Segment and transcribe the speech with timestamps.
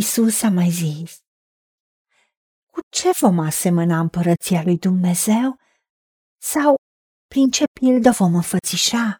[0.00, 1.18] Isus a mai zis,
[2.72, 5.58] cu ce vom asemăna împărăția lui Dumnezeu?
[6.40, 6.74] Sau
[7.26, 9.16] prin ce pildă vom înfățișa?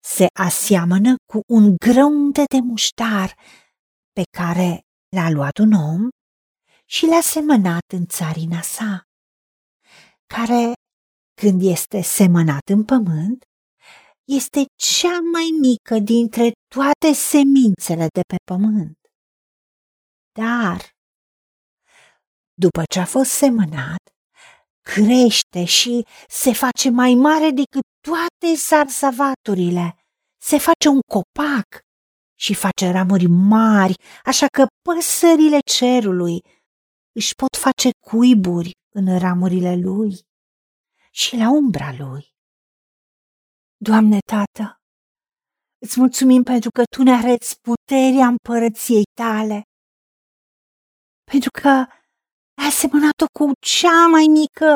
[0.00, 3.34] Se aseamănă cu un grăunte de muștar
[4.12, 4.80] pe care
[5.16, 6.08] l-a luat un om
[6.84, 9.02] și l-a semănat în țarina sa,
[10.34, 10.72] care,
[11.40, 13.44] când este semănat în pământ,
[14.24, 19.05] este cea mai mică dintre toate semințele de pe pământ.
[20.36, 20.80] Dar,
[22.54, 24.02] după ce a fost semănat,
[24.80, 29.96] crește și se face mai mare decât toate zarzavaturile.
[30.42, 31.66] Se face un copac
[32.38, 33.94] și face ramuri mari,
[34.24, 36.40] așa că păsările cerului
[37.12, 40.20] își pot face cuiburi în ramurile lui
[41.10, 42.24] și la umbra lui.
[43.76, 44.80] Doamne, Tată,
[45.78, 49.62] îți mulțumim pentru că Tu ne arăți puterea împărăției Tale,
[51.30, 51.74] pentru că
[52.60, 54.70] ai asemănat-o cu cea mai mică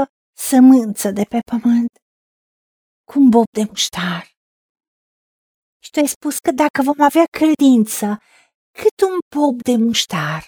[0.48, 1.92] sămânță de pe pământ,
[3.08, 4.24] cu un bob de muștar.
[5.82, 8.06] Și Tu ai spus că dacă vom avea credință
[8.80, 10.42] cât un bob de muștar,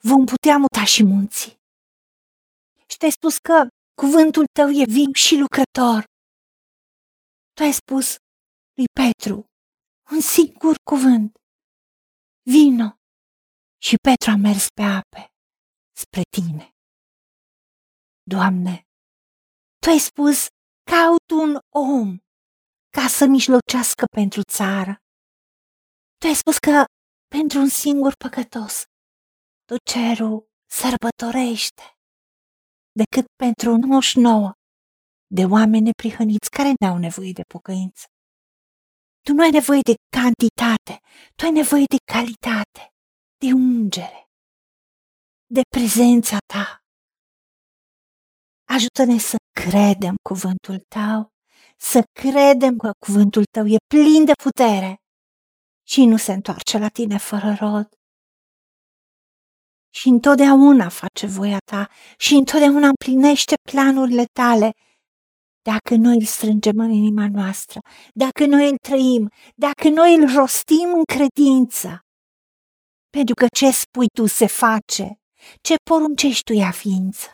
[0.00, 1.52] vom putea muta și munții.
[2.90, 3.68] Și Tu ai spus că
[4.00, 6.10] cuvântul Tău e viu și lucrător
[7.60, 8.16] tu ai spus
[8.74, 9.44] lui Petru
[10.10, 11.36] un singur cuvânt.
[12.42, 12.99] Vino!
[13.82, 15.32] Și Petru a mers pe ape
[15.92, 16.74] spre tine.
[18.22, 18.74] Doamne,
[19.82, 20.46] Tu ai spus,
[20.90, 22.18] caut un om
[22.96, 25.02] ca să mijlocească pentru țară.
[26.18, 26.84] Tu ai spus că
[27.28, 28.84] pentru un singur păcătos
[29.64, 31.82] tot cerul sărbătorește
[32.92, 34.52] decât pentru 99
[35.26, 38.04] de oameni neprihăniți care n-au nevoie de pocăință.
[39.24, 40.94] Tu nu ai nevoie de cantitate,
[41.36, 42.89] tu ai nevoie de calitate,
[43.44, 44.28] de ungere,
[45.46, 46.66] de prezența ta.
[48.68, 51.28] Ajută-ne să credem cuvântul tău,
[51.76, 54.96] să credem că cuvântul tău e plin de putere
[55.86, 57.88] și nu se întoarce la tine fără rod.
[59.92, 61.88] Și întotdeauna face voia ta
[62.18, 64.70] și întotdeauna împlinește planurile tale
[65.62, 67.80] dacă noi îl strângem în inima noastră,
[68.14, 72.04] dacă noi îl trăim, dacă noi îl rostim în credință.
[73.10, 75.20] Pentru că ce spui tu se face,
[75.60, 77.28] ce poruncești tu ea ființă.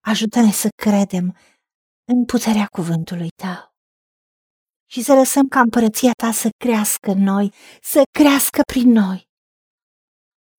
[0.00, 1.36] Ajută-ne să credem
[2.04, 3.72] în puterea cuvântului tău
[4.92, 9.20] și să lăsăm ca împărăția ta să crească în noi, să crească prin noi.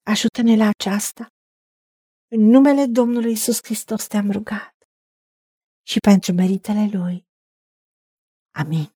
[0.06, 1.28] Ajută-ne la aceasta.
[2.28, 4.76] În numele Domnului Isus Hristos te-am rugat
[5.88, 7.28] și pentru meritele Lui.
[8.52, 8.96] Amin.